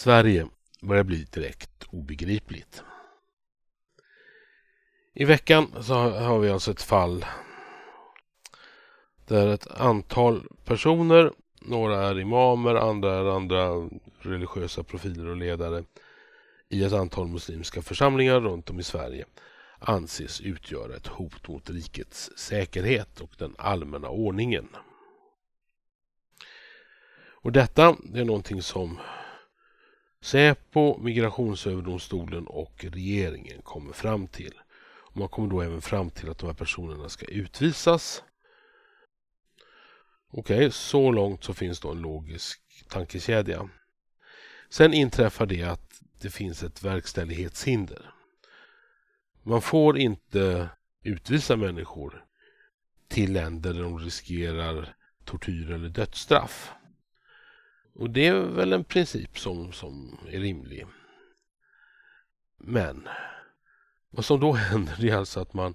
Sverige 0.00 0.46
börjar 0.80 1.04
bli 1.04 1.24
direkt 1.24 1.84
obegripligt. 1.90 2.82
I 5.14 5.24
veckan 5.24 5.82
så 5.82 5.94
har 5.94 6.38
vi 6.38 6.50
alltså 6.50 6.70
ett 6.70 6.82
fall 6.82 7.26
där 9.26 9.48
ett 9.48 9.66
antal 9.66 10.48
personer, 10.64 11.32
några 11.60 12.08
är 12.08 12.20
imamer, 12.20 12.74
andra 12.74 13.14
är 13.14 13.24
andra 13.36 13.88
religiösa 14.18 14.82
profiler 14.82 15.26
och 15.26 15.36
ledare 15.36 15.84
i 16.68 16.84
ett 16.84 16.92
antal 16.92 17.28
muslimska 17.28 17.82
församlingar 17.82 18.40
runt 18.40 18.70
om 18.70 18.80
i 18.80 18.82
Sverige 18.82 19.24
anses 19.78 20.40
utgöra 20.40 20.96
ett 20.96 21.06
hot 21.06 21.48
mot 21.48 21.70
rikets 21.70 22.30
säkerhet 22.36 23.20
och 23.20 23.30
den 23.38 23.54
allmänna 23.58 24.08
ordningen. 24.08 24.68
Och 27.42 27.52
detta 27.52 27.96
är 28.14 28.24
någonting 28.24 28.62
som 28.62 28.98
Säpo, 30.22 30.98
Migrationsöverdomstolen 30.98 32.46
och 32.46 32.84
regeringen 32.84 33.62
kommer 33.62 33.92
fram 33.92 34.26
till. 34.28 34.54
Man 35.12 35.28
kommer 35.28 35.48
då 35.48 35.60
även 35.60 35.82
fram 35.82 36.10
till 36.10 36.30
att 36.30 36.38
de 36.38 36.46
här 36.46 36.54
personerna 36.54 37.08
ska 37.08 37.26
utvisas. 37.26 38.22
Okej, 40.32 40.56
okay, 40.56 40.70
så 40.70 41.10
långt 41.12 41.44
så 41.44 41.54
finns 41.54 41.80
då 41.80 41.90
en 41.90 42.00
logisk 42.00 42.60
tankekedja. 42.88 43.68
Sen 44.68 44.94
inträffar 44.94 45.46
det 45.46 45.62
att 45.62 46.00
det 46.20 46.30
finns 46.30 46.62
ett 46.62 46.82
verkställighetshinder. 46.82 48.14
Man 49.42 49.62
får 49.62 49.98
inte 49.98 50.68
utvisa 51.02 51.56
människor 51.56 52.24
till 53.08 53.32
länder 53.32 53.74
där 53.74 53.82
de 53.82 53.98
riskerar 53.98 54.94
tortyr 55.24 55.70
eller 55.70 55.88
dödsstraff. 55.88 56.72
Och 57.94 58.10
det 58.10 58.26
är 58.26 58.40
väl 58.40 58.72
en 58.72 58.84
princip 58.84 59.38
som, 59.38 59.72
som 59.72 60.18
är 60.28 60.40
rimlig. 60.40 60.86
Men 62.58 63.08
vad 64.10 64.24
som 64.24 64.40
då 64.40 64.52
händer 64.70 65.04
är 65.04 65.16
alltså 65.16 65.40
att 65.40 65.54
man, 65.54 65.74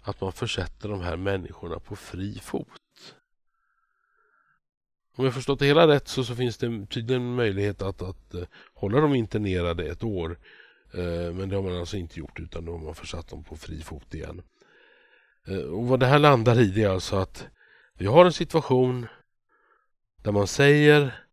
att 0.00 0.20
man 0.20 0.32
försätter 0.32 0.88
de 0.88 1.00
här 1.00 1.16
människorna 1.16 1.78
på 1.78 1.96
fri 1.96 2.38
fot. 2.42 2.80
Om 5.16 5.24
jag 5.24 5.34
förstått 5.34 5.58
det 5.58 5.66
hela 5.66 5.88
rätt 5.88 6.08
så, 6.08 6.24
så 6.24 6.34
finns 6.34 6.58
det 6.58 6.86
tydligen 6.86 7.34
möjlighet 7.34 7.82
att, 7.82 8.02
att 8.02 8.34
eh, 8.34 8.44
hålla 8.74 9.00
dem 9.00 9.14
internerade 9.14 9.84
ett 9.84 10.04
år. 10.04 10.38
Eh, 10.94 11.34
men 11.34 11.48
det 11.48 11.56
har 11.56 11.62
man 11.62 11.76
alltså 11.76 11.96
inte 11.96 12.18
gjort 12.18 12.40
utan 12.40 12.64
då 12.64 12.72
har 12.72 12.78
man 12.78 12.94
försatt 12.94 13.28
dem 13.28 13.44
på 13.44 13.56
fri 13.56 13.82
fot 13.82 14.14
igen. 14.14 14.42
Eh, 15.48 15.58
och 15.58 15.88
vad 15.88 16.00
det 16.00 16.06
här 16.06 16.18
landar 16.18 16.60
i 16.60 16.82
är 16.82 16.88
alltså 16.88 17.16
att 17.16 17.48
vi 17.98 18.06
har 18.06 18.24
en 18.24 18.32
situation 18.32 19.06
där 20.22 20.32
man 20.32 20.46
säger 20.46 21.23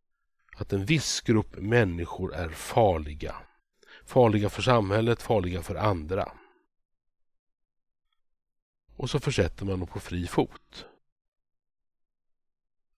att 0.55 0.73
en 0.73 0.85
viss 0.85 1.21
grupp 1.21 1.57
människor 1.57 2.35
är 2.35 2.49
farliga. 2.49 3.35
Farliga 4.05 4.49
för 4.49 4.61
samhället, 4.61 5.21
farliga 5.21 5.61
för 5.61 5.75
andra. 5.75 6.31
Och 8.95 9.09
så 9.09 9.19
försätter 9.19 9.65
man 9.65 9.79
dem 9.79 9.87
på 9.87 9.99
fri 9.99 10.27
fot. 10.27 10.85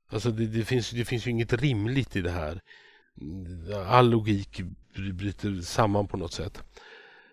Alltså 0.07 0.31
det, 0.31 0.47
det, 0.47 0.65
finns, 0.65 0.89
det 0.89 1.05
finns 1.05 1.27
ju 1.27 1.31
inget 1.31 1.53
rimligt 1.53 2.15
i 2.15 2.21
det 2.21 2.31
här. 2.31 2.61
All 3.87 4.09
logik 4.09 4.61
bryter 5.13 5.61
samman 5.61 6.07
på 6.07 6.17
något 6.17 6.33
sätt. 6.33 6.63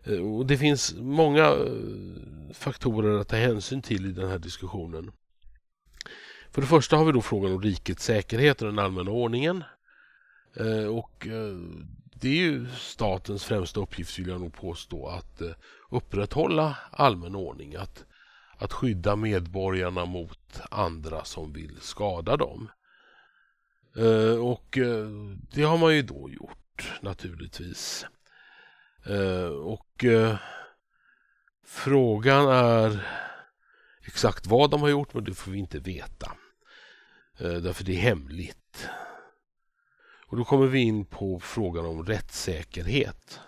Eh, 0.04 0.36
och 0.36 0.46
Det 0.46 0.58
finns 0.58 0.94
många 0.94 1.44
eh, 1.44 2.52
faktorer 2.52 3.20
att 3.20 3.28
ta 3.28 3.36
hänsyn 3.36 3.82
till 3.82 4.06
i 4.06 4.12
den 4.12 4.30
här 4.30 4.38
diskussionen. 4.38 5.12
För 6.50 6.60
det 6.60 6.66
första 6.66 6.96
har 6.96 7.04
vi 7.04 7.12
då 7.12 7.22
frågan 7.22 7.52
om 7.52 7.62
rikets 7.62 8.04
säkerhet 8.04 8.62
och 8.62 8.68
den 8.68 8.78
allmänna 8.78 9.10
ordningen. 9.10 9.64
Eh, 10.56 10.86
och 10.86 11.26
eh, 11.26 11.56
det 12.14 12.28
är 12.28 12.34
ju 12.34 12.66
statens 12.76 13.44
främsta 13.44 13.80
uppgift, 13.80 14.18
vill 14.18 14.28
jag 14.28 14.40
nog 14.40 14.54
påstå, 14.54 15.06
att 15.06 15.40
eh, 15.40 15.50
upprätthålla 15.90 16.78
allmän 16.90 17.34
ordning. 17.34 17.74
Att 17.74 18.04
att 18.60 18.72
skydda 18.72 19.16
medborgarna 19.16 20.04
mot 20.04 20.60
andra 20.70 21.24
som 21.24 21.52
vill 21.52 21.80
skada 21.80 22.36
dem. 22.36 22.70
Eh, 23.96 24.46
och 24.46 24.78
eh, 24.78 25.08
det 25.52 25.62
har 25.62 25.78
man 25.78 25.96
ju 25.96 26.02
då 26.02 26.30
gjort 26.30 26.92
naturligtvis. 27.00 28.06
Eh, 29.06 29.48
och 29.48 30.04
eh, 30.04 30.36
frågan 31.66 32.48
är 32.48 33.06
exakt 34.06 34.46
vad 34.46 34.70
de 34.70 34.82
har 34.82 34.88
gjort 34.88 35.14
men 35.14 35.24
det 35.24 35.34
får 35.34 35.50
vi 35.50 35.58
inte 35.58 35.78
veta. 35.78 36.32
Därför 37.38 37.84
det 37.84 37.92
är 37.92 38.00
hemligt. 38.00 38.88
Och 40.30 40.36
då 40.36 40.44
kommer 40.44 40.66
vi 40.66 40.80
in 40.80 41.04
på 41.04 41.40
frågan 41.40 41.86
om 41.86 42.06
rättssäkerhet. 42.06 43.40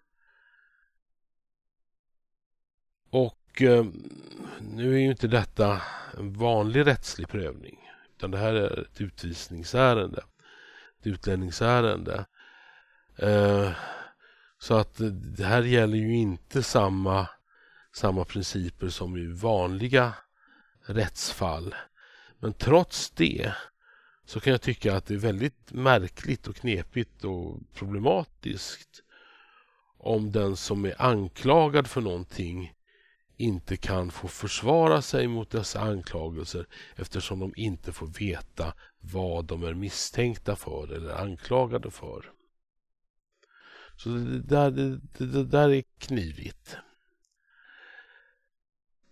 Och 3.10 3.62
eh, 3.62 3.84
nu 4.60 4.94
är 4.94 4.98
ju 4.98 5.10
inte 5.10 5.28
detta 5.28 5.82
en 6.18 6.32
vanlig 6.32 6.86
rättslig 6.86 7.28
prövning 7.28 7.78
utan 8.16 8.30
det 8.30 8.38
här 8.38 8.54
är 8.54 8.80
ett 8.80 9.00
utvisningsärende, 9.00 10.24
ett 11.00 11.06
utlänningsärende. 11.06 12.24
Eh, 13.16 13.70
så 14.58 14.74
att 14.74 14.94
det 15.36 15.44
här 15.44 15.62
gäller 15.62 15.98
ju 15.98 16.16
inte 16.16 16.62
samma, 16.62 17.28
samma 17.94 18.24
principer 18.24 18.88
som 18.88 19.16
i 19.16 19.26
vanliga 19.26 20.14
rättsfall. 20.86 21.74
Men 22.38 22.52
trots 22.52 23.10
det 23.10 23.54
så 24.24 24.40
kan 24.40 24.50
jag 24.50 24.62
tycka 24.62 24.96
att 24.96 25.06
det 25.06 25.14
är 25.14 25.18
väldigt 25.18 25.72
märkligt 25.72 26.48
och 26.48 26.56
knepigt 26.56 27.24
och 27.24 27.58
problematiskt 27.74 29.02
om 29.98 30.32
den 30.32 30.56
som 30.56 30.84
är 30.84 31.02
anklagad 31.02 31.86
för 31.86 32.00
någonting 32.00 32.72
inte 33.36 33.76
kan 33.76 34.10
få 34.10 34.28
försvara 34.28 35.02
sig 35.02 35.26
mot 35.26 35.50
dessa 35.50 35.80
anklagelser 35.80 36.66
eftersom 36.96 37.40
de 37.40 37.52
inte 37.56 37.92
får 37.92 38.06
veta 38.06 38.74
vad 39.00 39.44
de 39.44 39.64
är 39.64 39.74
misstänkta 39.74 40.56
för 40.56 40.92
eller 40.92 41.14
anklagade 41.14 41.90
för. 41.90 42.32
Så 43.96 44.08
det 44.08 44.40
där, 44.40 44.70
det, 44.70 45.00
det 45.18 45.44
där 45.44 45.68
är 45.68 45.82
knivigt. 45.98 46.76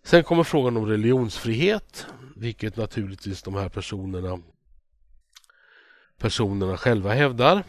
Sen 0.03 0.25
kommer 0.25 0.45
frågan 0.45 0.77
om 0.77 0.87
religionsfrihet, 0.87 2.07
vilket 2.37 2.77
naturligtvis 2.77 3.43
de 3.43 3.55
här 3.55 3.69
personerna 3.69 4.43
personerna 6.21 6.77
själva 6.77 7.15
hävdar. 7.15 7.65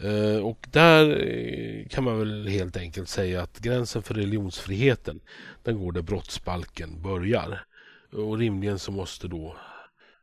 Eh, 0.00 0.46
och 0.46 0.66
där 0.70 1.26
eh, 1.26 1.88
kan 1.88 2.04
man 2.04 2.18
väl 2.18 2.48
helt 2.48 2.76
enkelt 2.76 3.08
säga 3.08 3.42
att 3.42 3.58
gränsen 3.58 4.02
för 4.02 4.14
religionsfriheten 4.14 5.20
den 5.62 5.78
går 5.78 5.92
där 5.92 6.02
brottsbalken 6.02 7.02
börjar. 7.02 7.64
Och 8.12 8.38
rimligen 8.38 8.78
så 8.78 8.92
måste 8.92 9.28
då 9.28 9.56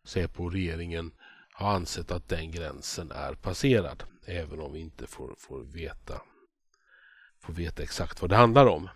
Säpo 0.04 0.44
och 0.44 0.52
regeringen 0.52 1.12
ha 1.54 1.72
ansett 1.72 2.12
att 2.12 2.30
den 2.30 2.52
gränsen 2.52 3.12
är 3.12 3.34
passerad. 3.34 4.04
Även 4.26 4.60
om 4.60 4.74
vi 4.74 4.80
inte 4.80 5.08
får, 5.08 5.36
får, 5.38 5.64
veta, 5.64 6.22
får 7.42 7.54
veta 7.54 7.84
exakt 7.84 8.22
vad 8.22 8.30
det 8.30 8.36
handlar 8.36 8.66
om. 8.66 8.90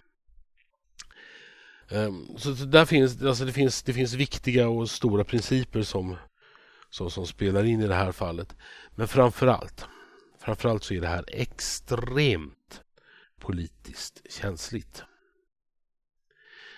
Ehm, 1.90 2.38
så 2.38 2.50
där 2.50 2.86
finns, 2.86 3.22
alltså 3.22 3.46
det, 3.46 3.52
finns, 3.54 3.84
det 3.84 3.94
finns 3.94 4.14
viktiga 4.14 4.70
och 4.70 4.90
stora 4.90 5.24
principer 5.24 5.82
som, 5.82 6.16
som, 6.94 7.12
som 7.12 7.28
spelar 7.28 7.64
in 7.64 7.82
i 7.82 7.88
det 7.88 7.96
här 7.96 8.12
fallet. 8.12 8.56
Men 8.96 9.08
framför 9.08 9.48
allt 9.48 9.88
Framförallt 10.44 10.84
så 10.84 10.94
är 10.94 11.02
det 11.02 11.08
här 11.08 11.26
extremt 11.28 12.84
politiskt 13.40 14.22
känsligt. 14.30 15.04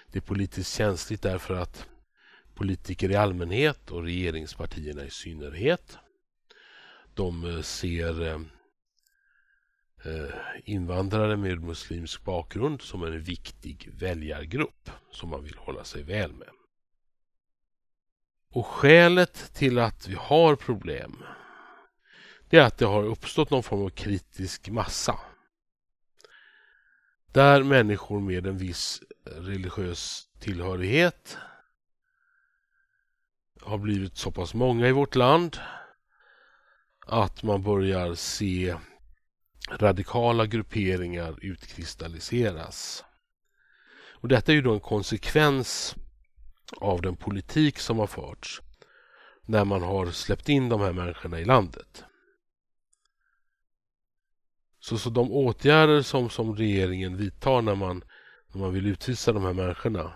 Det 0.08 0.20
är 0.20 0.22
politiskt 0.22 0.78
känsligt 0.78 1.22
därför 1.22 1.54
att 1.54 1.88
politiker 2.56 3.12
i 3.12 3.16
allmänhet 3.16 3.92
och 3.92 4.04
regeringspartierna 4.04 5.06
i 5.06 5.10
synnerhet 5.10 5.98
de 7.14 7.46
eh, 7.46 7.62
ser 7.62 8.22
eh, 8.22 8.42
eh, 10.06 10.34
invandrare 10.64 11.38
med 11.38 11.62
muslimsk 11.62 12.24
bakgrund 12.24 12.82
som 12.82 13.04
en 13.04 13.22
viktig 13.22 13.90
väljargrupp 13.94 14.90
som 15.12 15.30
man 15.30 15.44
vill 15.44 15.58
hålla 15.58 15.84
sig 15.84 16.04
väl 16.04 16.34
med. 16.34 16.50
Och 18.56 18.68
skälet 18.68 19.54
till 19.54 19.80
att 19.80 20.08
vi 20.08 20.16
har 20.16 20.56
problem 20.56 21.24
det 22.50 22.58
är 22.58 22.62
att 22.62 22.78
det 22.78 22.86
har 22.86 23.04
uppstått 23.04 23.50
någon 23.50 23.64
form 23.64 23.86
av 23.86 23.90
kritisk 23.90 24.70
massa. 24.70 25.20
Där 27.32 27.64
människor 27.64 28.20
med 28.20 28.48
en 28.48 28.58
viss 28.58 29.02
religiös 29.26 30.28
tillhörighet 30.40 31.38
har 33.62 33.78
blivit 33.78 34.18
så 34.18 34.32
pass 34.32 34.54
många 34.54 34.88
i 34.88 34.92
vårt 34.92 35.16
land 35.16 35.58
att 37.06 37.44
man 37.44 37.64
börjar 37.64 38.16
se 38.16 38.76
radikala 39.70 40.46
grupperingar 40.46 41.38
utkristalliseras. 41.42 43.04
Och 44.12 44.28
detta 44.28 44.52
är 44.52 44.56
ju 44.56 44.62
då 44.62 44.74
en 44.74 44.80
konsekvens 44.80 45.96
av 46.78 47.02
den 47.02 47.16
politik 47.16 47.80
som 47.80 48.00
har 48.00 48.08
förts 48.08 48.62
när 49.46 49.66
man 49.66 49.82
har 49.82 50.12
släppt 50.12 50.50
in 50.50 50.70
de 50.70 50.82
här 50.82 50.94
människorna 50.94 51.40
i 51.40 51.46
landet. 51.46 52.04
Så, 54.80 54.98
så 54.98 55.10
de 55.10 55.32
åtgärder 55.32 56.02
som, 56.02 56.30
som 56.30 56.56
regeringen 56.56 57.18
vidtar 57.18 57.62
när 57.62 57.76
man, 57.76 58.04
när 58.54 58.62
man 58.62 58.74
vill 58.74 58.86
utvisa 58.86 59.34
de 59.34 59.44
här 59.44 59.54
människorna 59.54 60.12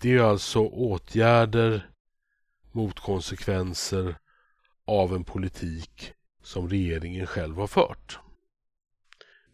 det 0.00 0.12
är 0.12 0.22
alltså 0.22 0.60
åtgärder 0.60 1.90
mot 2.72 3.00
konsekvenser 3.00 4.18
av 4.84 5.14
en 5.14 5.24
politik 5.24 6.12
som 6.42 6.68
regeringen 6.68 7.26
själv 7.26 7.56
har 7.56 7.66
fört. 7.66 8.18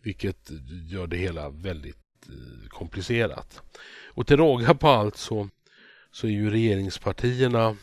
Vilket 0.03 0.51
gör 0.91 1.07
det 1.07 1.17
hela 1.17 1.51
väldigt 1.51 2.29
eh, 2.29 2.69
komplicerat. 2.69 3.63
Och 4.15 4.27
till 4.27 4.37
råga 4.37 4.75
på 4.75 4.89
allt 4.89 5.17
så, 5.17 5.49
så 6.11 6.27
är 6.27 6.31
ju 6.31 6.51
regeringspartierna 6.51 7.77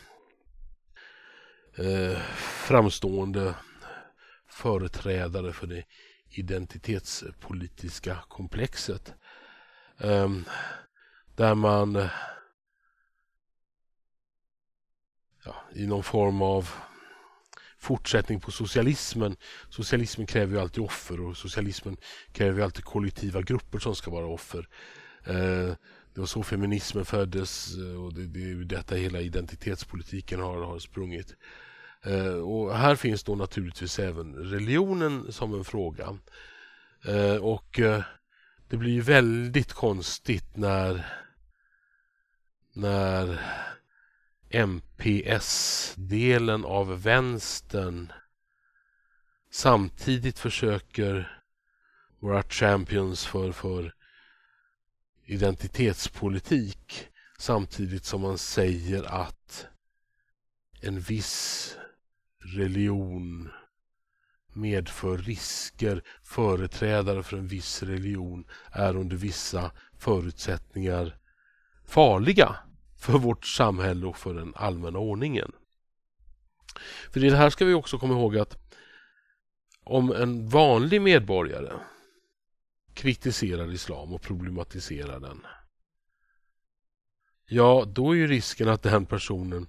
eh, 1.76 2.18
framstående 2.36 3.54
företrädare 4.48 5.52
för 5.52 5.66
det 5.66 5.84
identitetspolitiska 6.30 8.18
komplexet. 8.28 9.14
Eh, 9.98 10.30
där 11.36 11.54
man 11.54 12.08
ja, 15.44 15.54
i 15.74 15.86
någon 15.86 16.02
form 16.02 16.42
av 16.42 16.70
fortsättning 17.78 18.40
på 18.40 18.50
socialismen. 18.50 19.36
Socialismen 19.68 20.26
kräver 20.26 20.54
ju 20.54 20.60
alltid 20.60 20.84
offer 20.84 21.20
och 21.20 21.36
socialismen 21.36 21.96
kräver 22.32 22.58
ju 22.58 22.64
alltid 22.64 22.84
kollektiva 22.84 23.42
grupper 23.42 23.78
som 23.78 23.94
ska 23.94 24.10
vara 24.10 24.26
offer. 24.26 24.68
Eh, 25.24 25.74
det 26.14 26.20
var 26.20 26.26
så 26.26 26.42
feminismen 26.42 27.04
föddes 27.04 27.76
eh, 27.76 28.04
och 28.04 28.14
det, 28.14 28.26
det 28.26 28.50
är 28.50 28.54
detta 28.54 28.94
hela 28.94 29.20
identitetspolitiken 29.20 30.40
har, 30.40 30.62
har 30.62 30.78
sprungit. 30.78 31.36
Eh, 32.02 32.34
och 32.34 32.76
här 32.76 32.96
finns 32.96 33.24
då 33.24 33.34
naturligtvis 33.34 33.98
även 33.98 34.34
religionen 34.34 35.32
som 35.32 35.54
en 35.54 35.64
fråga. 35.64 36.18
Eh, 37.04 37.36
och 37.36 37.80
eh, 37.80 38.02
det 38.68 38.76
blir 38.76 38.92
ju 38.92 39.00
väldigt 39.00 39.72
konstigt 39.72 40.56
när 40.56 41.06
när 42.74 43.40
MPS-delen 44.50 46.64
av 46.64 47.02
vänstern 47.02 48.12
samtidigt 49.50 50.38
försöker 50.38 51.42
vara 52.18 52.42
champions 52.42 53.26
för, 53.26 53.52
för 53.52 53.94
identitetspolitik 55.32 57.08
samtidigt 57.38 58.04
som 58.04 58.20
man 58.20 58.38
säger 58.38 59.02
att 59.02 59.66
en 60.80 61.00
viss 61.00 61.76
religion 62.38 63.50
medför 64.52 65.18
risker. 65.18 66.02
Företrädare 66.22 67.22
för 67.22 67.36
en 67.36 67.46
viss 67.46 67.82
religion 67.82 68.44
är 68.70 68.96
under 68.96 69.16
vissa 69.16 69.70
förutsättningar 69.98 71.16
farliga 71.84 72.56
för 72.98 73.18
vårt 73.18 73.46
samhälle 73.46 74.06
och 74.06 74.18
för 74.18 74.34
den 74.34 74.52
allmänna 74.56 74.98
ordningen. 74.98 75.52
För 77.10 77.24
i 77.24 77.30
det 77.30 77.36
här 77.36 77.50
ska 77.50 77.64
vi 77.64 77.74
också 77.74 77.98
komma 77.98 78.14
ihåg 78.14 78.38
att 78.38 78.58
om 79.84 80.12
en 80.12 80.48
vanlig 80.48 81.02
medborgare 81.02 81.72
kritiserar 82.94 83.72
islam 83.72 84.12
och 84.12 84.22
problematiserar 84.22 85.20
den 85.20 85.46
ja, 87.46 87.84
då 87.88 88.10
är 88.10 88.16
ju 88.16 88.26
risken 88.26 88.68
att 88.68 88.82
den 88.82 89.06
personen 89.06 89.66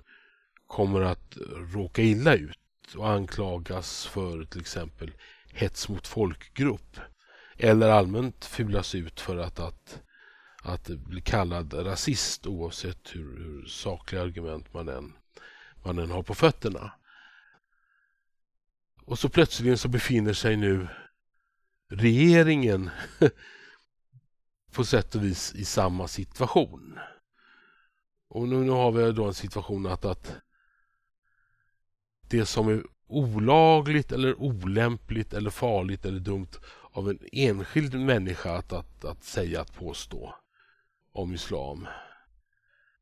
kommer 0.68 1.02
att 1.02 1.38
råka 1.74 2.02
illa 2.02 2.36
ut 2.36 2.60
och 2.96 3.10
anklagas 3.10 4.06
för 4.06 4.46
till 4.46 4.62
exempel 4.62 5.12
hets 5.48 5.90
mot 5.90 6.08
folkgrupp 6.08 7.00
eller 7.58 7.90
allmänt 7.90 8.46
fulas 8.46 8.96
ut 8.96 9.20
för 9.20 9.38
att, 9.38 9.60
att 9.60 10.02
att 10.64 10.88
bli 10.88 11.22
kallad 11.22 11.74
rasist 11.74 12.48
oavsett 12.48 13.16
hur, 13.16 13.38
hur 13.38 13.66
sakliga 13.66 14.22
argument 14.22 14.74
man 14.74 14.90
än, 14.90 15.14
man 15.86 16.00
än 16.00 16.12
har 16.12 16.24
på 16.24 16.36
fötterna. 16.36 16.92
Och 19.06 19.20
så 19.20 19.30
plötsligen 19.30 19.78
så 19.78 19.88
befinner 19.88 20.34
sig 20.34 20.56
nu 20.56 20.88
regeringen 21.96 22.90
på 24.72 24.84
sätt 24.86 25.16
och 25.16 25.24
vis 25.24 25.56
i 25.56 25.66
samma 25.66 26.08
situation. 26.08 27.00
Och 28.28 28.48
nu, 28.48 28.56
nu 28.56 28.72
har 28.72 28.92
vi 28.92 29.12
då 29.12 29.26
en 29.26 29.34
situation 29.34 29.86
att, 29.86 30.06
att 30.06 30.36
det 32.30 32.46
som 32.46 32.68
är 32.68 32.84
olagligt 33.08 34.12
eller 34.12 34.42
olämpligt 34.42 35.34
eller 35.34 35.50
farligt 35.50 36.06
eller 36.06 36.20
dumt 36.20 36.52
av 36.92 37.10
en 37.10 37.20
enskild 37.32 38.00
människa 38.00 38.56
att, 38.56 38.74
att, 38.74 39.06
att 39.06 39.24
säga, 39.24 39.62
att 39.62 39.76
påstå 39.76 40.36
om 41.12 41.34
islam. 41.34 41.88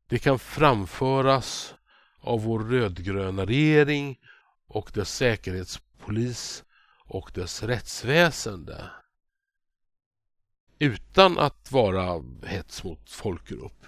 Det 0.08 0.18
kan 0.18 0.38
framföras 0.38 1.74
av 2.20 2.42
vår 2.42 2.60
rödgröna 2.60 3.46
regering 3.46 4.18
och 4.66 4.90
dess 4.94 5.14
säkerhetspolis 5.14 6.64
och 7.12 7.30
dess 7.34 7.62
rättsväsende 7.62 8.90
utan 10.78 11.38
att 11.38 11.72
vara 11.72 12.24
hets 12.42 12.84
mot 12.84 13.10
folkgrupp. 13.10 13.86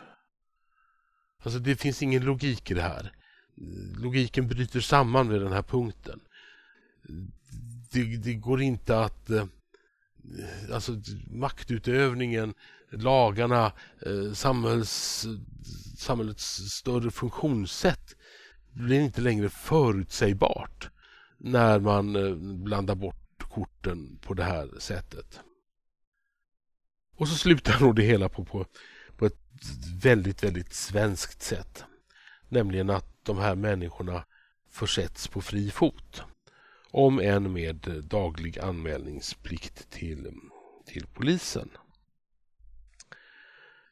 Alltså 1.42 1.58
det 1.58 1.76
finns 1.76 2.02
ingen 2.02 2.24
logik 2.24 2.70
i 2.70 2.74
det 2.74 2.82
här. 2.82 3.12
Logiken 3.96 4.48
bryter 4.48 4.80
samman 4.80 5.28
vid 5.28 5.40
den 5.40 5.52
här 5.52 5.62
punkten. 5.62 6.20
Det, 7.90 8.16
det 8.16 8.34
går 8.34 8.62
inte 8.62 9.00
att... 9.00 9.30
Eh, 9.30 9.46
alltså 10.72 10.92
maktutövningen 11.26 12.54
lagarna, 12.90 13.72
eh, 14.06 14.32
samhälls, 14.32 15.26
samhällets 15.96 16.56
större 16.56 17.10
funktionssätt 17.10 18.16
blir 18.72 19.00
inte 19.00 19.20
längre 19.20 19.48
förutsägbart 19.48 20.90
när 21.44 21.80
man 21.80 22.16
eh, 22.16 22.34
blandar 22.36 22.94
bort 22.94 23.50
korten 23.50 24.18
på 24.22 24.34
det 24.34 24.44
här 24.44 24.78
sättet. 24.78 25.40
Och 27.16 27.28
så 27.28 27.34
slutar 27.34 27.80
nog 27.80 27.96
det 27.96 28.02
hela 28.02 28.28
på, 28.28 28.44
på, 28.44 28.66
på 29.16 29.26
ett 29.26 29.40
väldigt, 30.02 30.44
väldigt 30.44 30.74
svenskt 30.74 31.42
sätt. 31.42 31.84
Nämligen 32.48 32.90
att 32.90 33.24
de 33.24 33.38
här 33.38 33.54
människorna 33.54 34.24
försätts 34.70 35.28
på 35.28 35.40
fri 35.40 35.70
fot. 35.70 36.22
Om 36.90 37.20
än 37.20 37.52
med 37.52 38.04
daglig 38.04 38.58
anmälningsplikt 38.58 39.90
till, 39.90 40.32
till 40.86 41.06
polisen. 41.06 41.70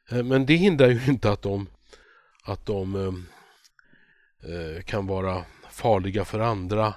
Eh, 0.09 0.23
men 0.23 0.45
det 0.45 0.55
hindrar 0.55 0.89
ju 0.89 1.05
inte 1.05 1.31
att 1.31 1.41
de, 1.41 1.67
att 2.43 2.65
de 2.65 2.95
eh, 2.95 3.13
eh, 4.53 4.81
kan 4.81 5.07
vara 5.07 5.45
farliga 5.69 6.25
för 6.25 6.39
andra 6.39 6.93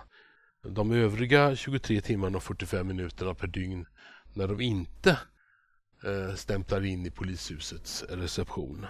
de 0.69 0.93
övriga 0.93 1.57
23 1.57 2.01
timmarna 2.01 2.37
och 2.37 2.43
45 2.43 2.87
minuterna 2.87 3.35
per 3.35 3.47
dygn 3.47 3.87
när 4.35 4.49
de 4.49 4.61
inte 4.61 5.19
eh, 6.05 6.35
stämplar 6.35 6.85
in 6.85 7.07
i 7.07 7.11
polishusets 7.11 8.03
reception. 8.03 8.87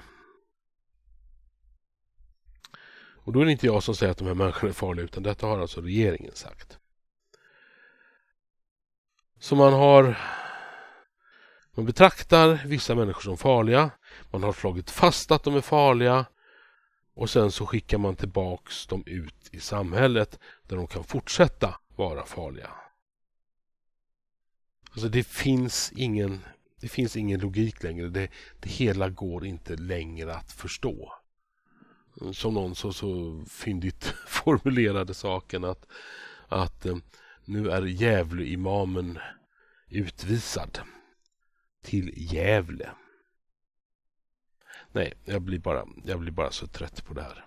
Och 3.27 3.33
då 3.33 3.41
är 3.41 3.45
det 3.45 3.53
inte 3.53 3.67
jag 3.67 3.83
som 3.83 3.95
säger 3.95 4.13
att 4.13 4.19
de 4.19 4.27
här 4.27 4.35
människorna 4.35 4.69
är 4.69 4.75
farliga 4.75 5.05
utan 5.05 5.23
detta 5.23 5.47
har 5.47 5.59
alltså 5.59 5.81
regeringen 5.81 6.35
sagt. 6.35 6.79
Så 9.39 9.57
man 9.57 9.73
har 9.73 10.19
man 11.75 11.87
betraktar 11.87 12.63
vissa 12.67 12.95
människor 12.95 13.21
som 13.21 13.37
farliga 13.37 13.91
man 14.31 14.43
har 14.43 14.53
slagit 14.53 14.91
fast 14.91 15.31
att 15.31 15.43
de 15.43 15.57
är 15.57 15.61
farliga 15.61 16.27
och 17.15 17.31
sen 17.31 17.51
så 17.51 17.67
skickar 17.67 17.99
man 17.99 18.17
tillbaks 18.17 18.87
dem 18.87 19.03
ut 19.07 19.49
i 19.51 19.61
samhället 19.61 20.39
där 20.67 20.77
de 20.77 20.87
kan 20.87 21.05
fortsätta 21.05 21.75
vara 21.97 22.27
farliga. 22.27 22.71
Alltså 24.91 25.09
det 25.09 25.25
finns 25.27 25.93
ingen, 25.97 26.41
det 26.81 26.89
finns 26.89 27.17
ingen 27.17 27.41
logik 27.41 27.83
längre. 27.83 28.09
Det, 28.09 28.29
det 28.61 28.69
hela 28.69 29.09
går 29.09 29.47
inte 29.47 29.77
längre 29.77 30.35
att 30.35 30.53
förstå. 30.53 31.13
Som 32.33 32.55
någon 32.55 32.75
så, 32.75 32.93
så 32.93 33.43
fyndigt 33.51 34.05
formulerade 34.27 35.15
saken 35.15 35.65
att, 35.65 35.87
att 36.49 36.87
eh, 36.87 36.97
nu 37.45 37.71
är 37.71 37.83
Gävle-imamen 37.83 39.19
utvisad 39.89 40.79
till 41.83 42.13
Gävle. 42.17 42.91
Nej, 44.93 45.15
jag 45.25 45.43
blir 45.43 45.59
bara, 45.59 45.87
jag 46.05 46.21
blir 46.21 46.33
bara 46.33 46.51
så 46.51 46.67
trött 46.67 47.05
på 47.05 47.15
det 47.15 47.23
här. 47.23 47.45